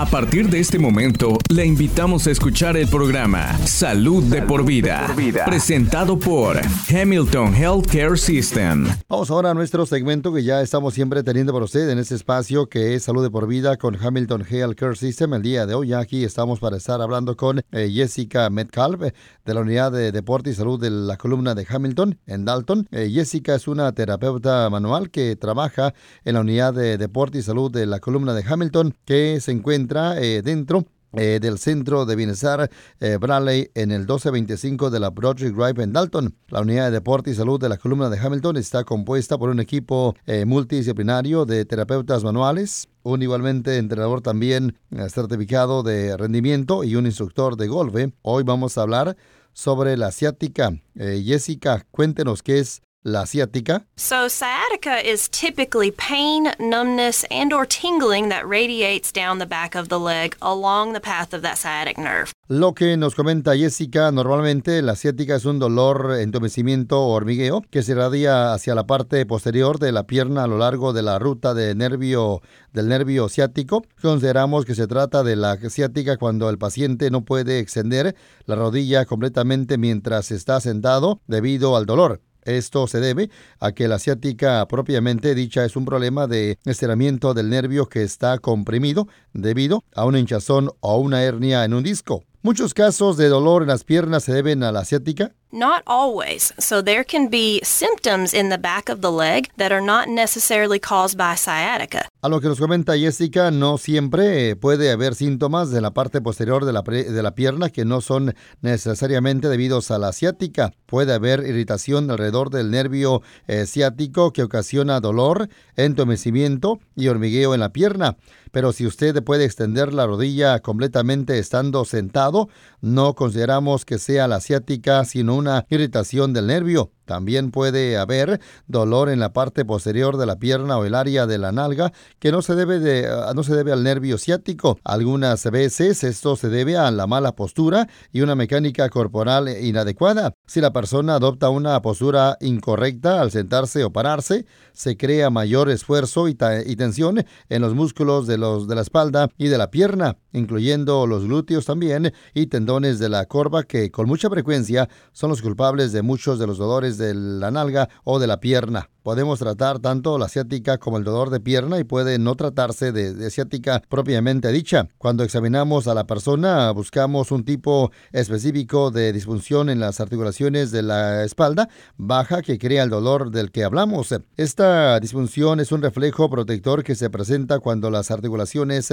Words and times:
A 0.00 0.06
partir 0.06 0.48
de 0.48 0.60
este 0.60 0.78
momento, 0.78 1.36
le 1.50 1.66
invitamos 1.66 2.26
a 2.26 2.30
escuchar 2.30 2.74
el 2.78 2.88
programa 2.88 3.54
Salud, 3.66 4.24
de, 4.24 4.40
por 4.40 4.64
vida, 4.64 5.14
presentado 5.44 6.18
por 6.18 6.58
Hamilton 6.88 7.54
Healthcare 7.54 8.16
System. 8.16 8.86
Vamos 9.10 9.30
ahora 9.30 9.50
a 9.50 9.54
nuestro 9.54 9.84
segmento 9.84 10.32
que 10.32 10.42
ya 10.42 10.62
estamos 10.62 10.94
siempre 10.94 11.22
teniendo 11.22 11.52
para 11.52 11.66
usted 11.66 11.90
en 11.90 11.98
este 11.98 12.14
espacio 12.14 12.66
que 12.66 12.94
es 12.94 13.02
Salud 13.02 13.22
de 13.22 13.28
por 13.28 13.46
vida 13.46 13.76
con 13.76 13.94
Hamilton 13.94 14.46
Healthcare 14.48 14.96
System. 14.96 15.34
El 15.34 15.42
día 15.42 15.66
de 15.66 15.74
hoy 15.74 15.92
aquí 15.92 16.24
estamos 16.24 16.60
para 16.60 16.78
estar 16.78 17.02
hablando 17.02 17.36
con 17.36 17.60
eh, 17.70 17.90
Jessica 17.92 18.48
Metcalf 18.48 19.02
de 19.02 19.54
la 19.54 19.60
unidad 19.60 19.92
de 19.92 20.12
deporte 20.12 20.48
y 20.48 20.54
salud 20.54 20.80
de 20.80 20.88
la 20.88 21.18
columna 21.18 21.54
de 21.54 21.66
Hamilton 21.68 22.18
en 22.26 22.46
Dalton. 22.46 22.88
Eh, 22.90 23.10
Jessica 23.12 23.54
es 23.54 23.68
una 23.68 23.92
terapeuta 23.92 24.70
manual 24.70 25.10
que 25.10 25.36
trabaja 25.36 25.92
en 26.24 26.34
la 26.34 26.40
unidad 26.40 26.72
de 26.72 26.96
deporte 26.96 27.36
y 27.36 27.42
salud 27.42 27.70
de 27.70 27.84
la 27.84 28.00
columna 28.00 28.32
de 28.32 28.44
Hamilton 28.48 28.94
que 29.04 29.38
se 29.42 29.52
encuentra 29.52 29.89
eh, 29.92 30.42
dentro 30.44 30.86
eh, 31.14 31.40
del 31.40 31.58
Centro 31.58 32.06
de 32.06 32.14
Bienestar 32.14 32.70
eh, 33.00 33.16
Bradley 33.20 33.68
en 33.74 33.90
el 33.90 34.00
1225 34.00 34.90
de 34.90 35.00
la 35.00 35.10
Broadway 35.10 35.50
Drive 35.50 35.82
en 35.82 35.92
Dalton. 35.92 36.36
La 36.48 36.60
unidad 36.60 36.84
de 36.84 36.90
deporte 36.92 37.32
y 37.32 37.34
salud 37.34 37.58
de 37.58 37.68
la 37.68 37.76
columna 37.76 38.08
de 38.08 38.18
Hamilton 38.18 38.56
está 38.56 38.84
compuesta 38.84 39.36
por 39.36 39.48
un 39.48 39.58
equipo 39.58 40.14
multidisciplinario 40.46 41.44
de 41.44 41.64
terapeutas 41.64 42.22
manuales, 42.22 42.88
un 43.02 43.22
igualmente 43.22 43.78
entrenador 43.78 44.20
también 44.20 44.78
certificado 45.08 45.82
de 45.82 46.16
rendimiento 46.16 46.84
y 46.84 46.94
un 46.94 47.06
instructor 47.06 47.56
de 47.56 47.66
golf. 47.66 47.96
Hoy 48.22 48.44
vamos 48.44 48.78
a 48.78 48.82
hablar 48.82 49.16
sobre 49.52 49.96
la 49.96 50.08
asiática. 50.08 50.70
Jessica, 50.94 51.84
cuéntenos 51.90 52.44
qué 52.44 52.60
es 52.60 52.82
la 53.02 53.22
asiática. 53.22 53.86
So 53.96 54.28
sciatica 54.28 55.00
is 55.00 55.28
typically 55.28 55.90
pain, 55.90 56.52
numbness, 56.58 57.24
and 57.30 57.52
or 57.52 57.66
tingling 57.66 58.28
that 58.28 58.46
radiates 58.46 59.12
down 59.12 59.38
the 59.38 59.46
back 59.46 59.74
of 59.74 59.88
the 59.88 59.98
leg 59.98 60.36
along 60.40 60.92
the 60.92 61.00
path 61.00 61.32
of 61.32 61.42
that 61.42 61.56
sciatic 61.56 61.98
nerve. 61.98 62.32
Lo 62.48 62.74
que 62.74 62.96
nos 62.96 63.14
comenta 63.14 63.56
Jessica, 63.56 64.10
normalmente 64.10 64.82
la 64.82 64.92
asiática 64.92 65.36
es 65.36 65.44
un 65.44 65.60
dolor, 65.60 66.16
entumecimiento 66.18 67.00
o 67.00 67.12
hormigueo 67.12 67.62
que 67.70 67.82
se 67.82 67.92
irradia 67.92 68.52
hacia 68.52 68.74
la 68.74 68.86
parte 68.86 69.24
posterior 69.24 69.78
de 69.78 69.92
la 69.92 70.06
pierna 70.06 70.44
a 70.44 70.46
lo 70.48 70.58
largo 70.58 70.92
de 70.92 71.02
la 71.02 71.18
ruta 71.18 71.54
de 71.54 71.74
nervio 71.74 72.42
del 72.72 72.88
nervio 72.88 73.28
ciático. 73.28 73.84
Consideramos 74.02 74.64
que 74.64 74.74
se 74.74 74.86
trata 74.86 75.22
de 75.22 75.36
la 75.36 75.52
asiática 75.52 76.16
cuando 76.16 76.50
el 76.50 76.58
paciente 76.58 77.10
no 77.10 77.24
puede 77.24 77.60
extender 77.60 78.16
la 78.46 78.56
rodilla 78.56 79.04
completamente 79.04 79.78
mientras 79.78 80.30
está 80.30 80.60
sentado 80.60 81.20
debido 81.26 81.76
al 81.76 81.86
dolor. 81.86 82.20
Esto 82.44 82.86
se 82.86 83.00
debe 83.00 83.30
a 83.58 83.72
que 83.72 83.88
la 83.88 83.98
ciática 83.98 84.66
propiamente 84.68 85.34
dicha 85.34 85.64
es 85.64 85.76
un 85.76 85.84
problema 85.84 86.26
de 86.26 86.58
estiramiento 86.64 87.34
del 87.34 87.50
nervio 87.50 87.88
que 87.88 88.02
está 88.02 88.38
comprimido 88.38 89.08
debido 89.32 89.84
a 89.94 90.04
una 90.04 90.18
hinchazón 90.18 90.70
o 90.80 90.98
una 90.98 91.22
hernia 91.22 91.64
en 91.64 91.74
un 91.74 91.82
disco. 91.82 92.24
Muchos 92.42 92.72
casos 92.72 93.16
de 93.16 93.28
dolor 93.28 93.62
en 93.62 93.68
las 93.68 93.84
piernas 93.84 94.24
se 94.24 94.32
deben 94.32 94.62
a 94.62 94.72
la 94.72 94.84
ciática 94.84 95.34
Not 95.52 95.82
always. 95.86 96.52
So 96.58 96.80
there 96.80 97.04
can 97.04 97.28
be 97.28 97.60
symptoms 97.64 98.32
in 98.32 98.50
the 98.50 98.58
back 98.58 98.88
of 98.88 99.00
the 99.00 99.10
leg 99.10 99.48
that 99.56 99.72
are 99.72 99.80
not 99.80 100.08
necessarily 100.08 100.78
caused 100.78 101.18
by 101.18 101.34
sciatica. 101.34 102.08
A 102.22 102.28
lo 102.28 102.40
que 102.40 102.48
nos 102.48 102.60
comenta 102.60 102.96
Jessica, 102.96 103.50
no 103.50 103.76
siempre 103.78 104.54
puede 104.54 104.92
haber 104.92 105.14
síntomas 105.14 105.70
de 105.70 105.80
la 105.80 105.90
parte 105.90 106.20
posterior 106.20 106.64
de 106.64 106.72
la, 106.72 106.82
de 106.82 107.22
la 107.22 107.34
pierna 107.34 107.70
que 107.70 107.84
no 107.84 108.00
son 108.00 108.34
necesariamente 108.60 109.48
debidos 109.48 109.90
a 109.90 109.98
la 109.98 110.12
ciática. 110.12 110.72
Puede 110.86 111.14
haber 111.14 111.40
irritación 111.40 112.10
alrededor 112.10 112.50
del 112.50 112.70
nervio 112.70 113.22
eh, 113.48 113.66
ciático 113.66 114.32
que 114.32 114.42
ocasiona 114.42 115.00
dolor, 115.00 115.48
entumecimiento 115.76 116.78
y 116.94 117.08
hormigueo 117.08 117.54
en 117.54 117.60
la 117.60 117.72
pierna. 117.72 118.16
Pero 118.50 118.72
si 118.72 118.86
usted 118.86 119.22
puede 119.22 119.44
extender 119.44 119.92
la 119.92 120.06
rodilla 120.06 120.60
completamente 120.60 121.38
estando 121.38 121.84
sentado, 121.84 122.48
no 122.80 123.14
consideramos 123.14 123.84
que 123.84 123.98
sea 123.98 124.28
la 124.28 124.40
ciática, 124.40 125.04
sino 125.04 125.36
una 125.36 125.66
irritación 125.68 126.32
del 126.32 126.48
nervio. 126.48 126.92
También 127.10 127.50
puede 127.50 127.98
haber 127.98 128.40
dolor 128.68 129.08
en 129.08 129.18
la 129.18 129.32
parte 129.32 129.64
posterior 129.64 130.16
de 130.16 130.26
la 130.26 130.36
pierna 130.36 130.78
o 130.78 130.84
el 130.84 130.94
área 130.94 131.26
de 131.26 131.38
la 131.38 131.50
nalga 131.50 131.92
que 132.20 132.30
no 132.30 132.40
se 132.40 132.54
debe, 132.54 132.78
de, 132.78 133.08
ah, 133.08 133.32
no 133.34 133.42
se 133.42 133.56
debe 133.56 133.72
al 133.72 133.82
nervio 133.82 134.16
ciático. 134.16 134.78
Algunas 134.84 135.42
veces 135.50 136.04
esto 136.04 136.36
se 136.36 136.50
debe 136.50 136.76
a 136.76 136.88
la 136.92 137.08
mala 137.08 137.34
postura 137.34 137.88
y 138.12 138.20
una 138.20 138.36
mecánica 138.36 138.88
corporal 138.90 139.48
inadecuada. 139.48 140.34
Si 140.46 140.60
la 140.60 140.72
persona 140.72 141.16
adopta 141.16 141.48
una 141.48 141.82
postura 141.82 142.36
incorrecta 142.40 143.20
al 143.20 143.32
sentarse 143.32 143.82
o 143.82 143.90
pararse, 143.90 144.46
se 144.72 144.96
crea 144.96 145.30
mayor 145.30 145.68
esfuerzo 145.68 146.28
y, 146.28 146.34
tensión 146.34 147.24
en 147.48 147.60
los 147.60 147.74
músculos 147.74 148.28
de, 148.28 148.38
los, 148.38 148.68
de 148.68 148.76
la 148.76 148.82
espalda 148.82 149.30
y 149.36 149.48
de 149.48 149.58
la 149.58 149.72
pierna, 149.72 150.16
incluyendo 150.32 151.06
los 151.06 151.24
glúteos 151.24 151.66
también 151.66 152.12
y 152.34 152.46
tendones 152.46 152.98
de 152.98 153.08
la 153.08 153.26
corva 153.26 153.64
que 153.64 153.90
con 153.90 154.06
mucha 154.06 154.30
frecuencia 154.30 154.88
son 155.12 155.30
los 155.30 155.42
culpables 155.42 155.92
de 155.92 156.02
muchos 156.02 156.38
de 156.38 156.46
los 156.46 156.58
dolores 156.58 156.98
de 156.98 157.14
la 157.14 157.50
nalga 157.50 157.88
o 158.04 158.18
de 158.18 158.26
la 158.26 158.40
pierna. 158.40 158.90
Podemos 159.02 159.38
tratar 159.38 159.78
tanto 159.78 160.18
la 160.18 160.28
ciática 160.28 160.78
como 160.78 160.98
el 160.98 161.04
dolor 161.04 161.30
de 161.30 161.40
pierna 161.40 161.78
y 161.78 161.84
puede 161.84 162.18
no 162.18 162.34
tratarse 162.34 162.92
de, 162.92 163.14
de, 163.14 163.30
ciática 163.30 163.82
propiamente 163.88 164.52
dicha. 164.52 164.88
Cuando 164.98 165.24
examinamos 165.24 165.88
a 165.88 165.94
la 165.94 166.06
persona, 166.06 166.70
buscamos 166.72 167.32
un 167.32 167.44
tipo 167.44 167.90
específico 168.12 168.90
de 168.90 169.12
disfunción 169.12 169.70
en 169.70 169.80
las 169.80 170.00
articulaciones 170.00 170.70
de 170.70 170.82
la 170.82 171.24
espalda 171.24 171.68
baja 171.96 172.42
que 172.42 172.58
crea 172.58 172.82
el 172.82 172.90
dolor 172.90 173.30
del 173.30 173.50
que 173.50 173.64
hablamos. 173.64 174.14
Esta 174.36 175.00
disfunción 175.00 175.60
es 175.60 175.72
un 175.72 175.82
reflejo 175.82 176.28
protector 176.28 176.84
que 176.84 176.94
se 176.94 177.10
presenta 177.10 177.58
cuando 177.58 177.90
las 177.90 178.10
articulaciones 178.10 178.88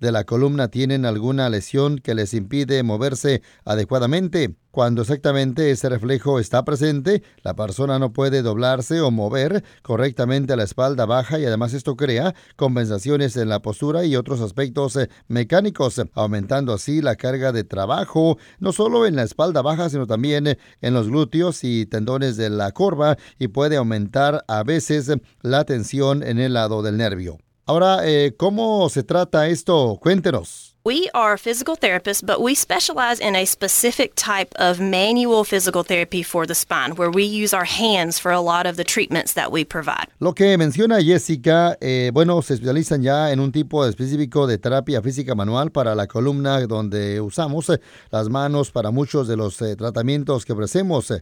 de 0.00 0.12
la 0.12 0.24
columna 0.24 0.68
tienen 0.68 1.06
alguna 1.06 1.48
lesión 1.48 1.98
que 1.98 2.14
les 2.14 2.34
impide 2.34 2.82
moverse 2.82 3.42
adecuadamente. 3.64 4.56
Cuando 4.72 5.02
exactamente 5.02 5.70
ese 5.70 5.90
reflejo 5.90 6.38
está 6.38 6.64
presente, 6.64 7.22
la 7.42 7.52
persona 7.52 7.98
no 7.98 8.14
puede 8.14 8.40
doblarse 8.40 9.02
o 9.02 9.10
mover 9.10 9.62
correctamente 9.82 10.56
la 10.56 10.62
espalda 10.62 11.04
baja 11.04 11.38
y 11.38 11.44
además 11.44 11.74
esto 11.74 11.94
crea 11.94 12.34
compensaciones 12.56 13.36
en 13.36 13.50
la 13.50 13.60
postura 13.60 14.06
y 14.06 14.16
otros 14.16 14.40
aspectos 14.40 14.96
eh, 14.96 15.10
mecánicos, 15.28 16.00
aumentando 16.14 16.72
así 16.72 17.02
la 17.02 17.16
carga 17.16 17.52
de 17.52 17.64
trabajo, 17.64 18.38
no 18.60 18.72
solo 18.72 19.04
en 19.04 19.14
la 19.14 19.24
espalda 19.24 19.60
baja, 19.60 19.90
sino 19.90 20.06
también 20.06 20.46
eh, 20.46 20.58
en 20.80 20.94
los 20.94 21.08
glúteos 21.08 21.64
y 21.64 21.84
tendones 21.84 22.38
de 22.38 22.48
la 22.48 22.72
corva 22.72 23.18
y 23.38 23.48
puede 23.48 23.76
aumentar 23.76 24.42
a 24.48 24.62
veces 24.62 25.12
la 25.42 25.66
tensión 25.66 26.22
en 26.22 26.38
el 26.38 26.54
lado 26.54 26.80
del 26.80 26.96
nervio. 26.96 27.36
Ahora, 27.64 28.00
eh, 28.04 28.34
¿cómo 28.36 28.88
se 28.88 29.02
trata 29.04 29.46
esto? 29.46 29.98
Cuéntenos. 30.00 30.72
We 30.84 31.08
are 31.14 31.38
physical 31.38 31.76
therapists, 31.76 32.26
but 32.26 32.40
we 32.40 32.56
specialize 32.56 33.20
in 33.20 33.36
a 33.36 33.44
specific 33.44 34.16
type 34.16 34.52
of 34.56 34.80
manual 34.80 35.44
physical 35.44 35.84
therapy 35.84 36.24
for 36.24 36.44
the 36.44 36.56
spine, 36.56 36.96
where 36.96 37.08
we 37.08 37.22
use 37.22 37.54
our 37.54 37.64
hands 37.64 38.18
for 38.18 38.32
a 38.32 38.40
lot 38.40 38.66
of 38.66 38.76
the 38.76 38.82
treatments 38.82 39.34
that 39.34 39.52
we 39.52 39.64
provide. 39.64 40.08
Lo 40.18 40.32
que 40.32 40.58
menciona 40.58 41.00
Jessica, 41.00 41.78
eh, 41.80 42.10
bueno, 42.12 42.42
se 42.42 42.54
especializan 42.54 43.00
ya 43.00 43.30
en 43.30 43.38
un 43.38 43.52
tipo 43.52 43.86
específico 43.86 44.48
de 44.48 44.58
terapia 44.58 45.00
física 45.00 45.36
manual 45.36 45.70
para 45.70 45.94
la 45.94 46.08
columna, 46.08 46.66
donde 46.66 47.20
usamos 47.20 47.68
eh, 47.68 47.80
las 48.10 48.28
manos 48.28 48.72
para 48.72 48.90
muchos 48.90 49.28
de 49.28 49.36
los 49.36 49.62
eh, 49.62 49.76
tratamientos 49.76 50.44
que 50.44 50.52
ofrecemos. 50.52 51.12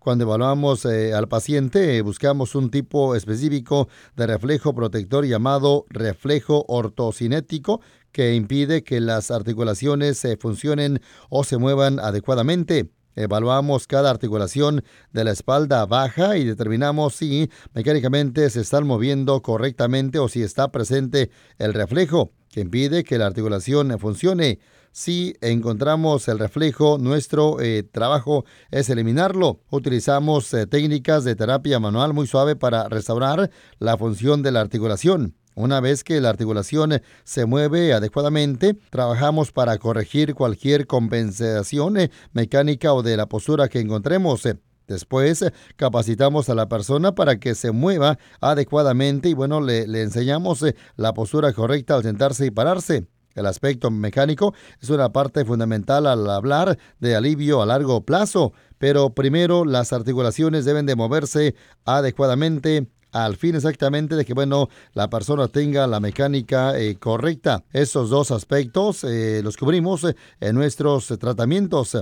Cuando 0.00 0.24
evaluamos 0.24 0.84
eh, 0.84 1.14
al 1.14 1.28
paciente, 1.28 2.00
buscamos 2.02 2.54
un 2.54 2.70
tipo 2.70 3.14
específico 3.14 3.88
de 4.16 4.26
reflejo 4.26 4.74
protector 4.74 5.26
llamado 5.26 5.86
reflejo 5.88 6.64
ortocinético 6.68 7.80
que 8.12 8.34
impide 8.34 8.82
que 8.82 9.00
las 9.00 9.30
articulaciones 9.30 10.18
se 10.18 10.36
funcionen 10.36 11.00
o 11.28 11.44
se 11.44 11.58
muevan 11.58 12.00
adecuadamente. 12.00 12.90
Evaluamos 13.14 13.86
cada 13.88 14.10
articulación 14.10 14.84
de 15.12 15.24
la 15.24 15.32
espalda 15.32 15.84
baja 15.86 16.36
y 16.36 16.44
determinamos 16.44 17.16
si 17.16 17.50
mecánicamente 17.74 18.48
se 18.48 18.60
están 18.60 18.86
moviendo 18.86 19.42
correctamente 19.42 20.20
o 20.20 20.28
si 20.28 20.42
está 20.42 20.70
presente 20.70 21.30
el 21.58 21.74
reflejo 21.74 22.32
que 22.50 22.60
impide 22.60 23.04
que 23.04 23.18
la 23.18 23.26
articulación 23.26 23.98
funcione. 23.98 24.58
Si 24.92 25.34
encontramos 25.40 26.26
el 26.28 26.38
reflejo, 26.38 26.98
nuestro 26.98 27.60
eh, 27.60 27.82
trabajo 27.82 28.44
es 28.70 28.90
eliminarlo. 28.90 29.60
Utilizamos 29.70 30.52
eh, 30.54 30.66
técnicas 30.66 31.24
de 31.24 31.36
terapia 31.36 31.78
manual 31.78 32.14
muy 32.14 32.26
suave 32.26 32.56
para 32.56 32.88
restaurar 32.88 33.50
la 33.78 33.96
función 33.96 34.42
de 34.42 34.52
la 34.52 34.60
articulación. 34.60 35.34
Una 35.54 35.80
vez 35.80 36.04
que 36.04 36.20
la 36.20 36.30
articulación 36.30 37.02
se 37.24 37.44
mueve 37.44 37.92
adecuadamente, 37.92 38.76
trabajamos 38.90 39.50
para 39.50 39.76
corregir 39.78 40.34
cualquier 40.34 40.86
compensación 40.86 41.96
eh, 41.96 42.10
mecánica 42.32 42.92
o 42.92 43.02
de 43.02 43.16
la 43.16 43.26
postura 43.26 43.68
que 43.68 43.80
encontremos. 43.80 44.46
Después 44.88 45.44
capacitamos 45.76 46.48
a 46.48 46.54
la 46.54 46.68
persona 46.68 47.14
para 47.14 47.38
que 47.38 47.54
se 47.54 47.72
mueva 47.72 48.18
adecuadamente 48.40 49.28
y 49.28 49.34
bueno, 49.34 49.60
le, 49.60 49.82
enseñamos 50.00 50.62
eh, 50.62 50.74
la 50.96 51.12
postura 51.12 51.52
correcta 51.52 51.94
al 51.94 52.02
sentarse 52.02 52.46
y 52.46 52.50
pararse. 52.50 53.06
El 53.34 53.44
aspecto 53.46 53.90
mecánico 53.90 54.54
es 54.80 54.88
una 54.88 55.12
parte 55.12 55.44
fundamental 55.44 56.06
al 56.06 56.28
hablar 56.28 56.78
de 56.98 57.14
alivio 57.14 57.60
a 57.62 57.66
largo 57.66 58.00
plazo, 58.00 58.54
pero 58.78 59.10
primero 59.10 59.66
las 59.66 59.92
articulaciones 59.92 60.64
deben 60.64 60.86
de 60.86 60.96
moverse 60.96 61.54
adecuadamente 61.84 62.88
al 63.12 63.36
fin 63.36 63.56
exactamente 63.56 64.16
de 64.16 64.24
que, 64.24 64.34
bueno, 64.34 64.68
la 64.92 65.08
persona 65.08 65.48
tenga 65.48 65.86
la 65.86 66.00
mecánica 66.00 66.78
eh, 66.78 66.96
correcta. 66.96 67.64
Esos 67.72 68.10
dos 68.10 68.30
aspectos 68.30 69.04
eh, 69.04 69.40
los 69.42 69.56
cubrimos 69.56 70.06
en 70.40 70.54
nuestros 70.54 71.06
tratamientos 71.18 71.96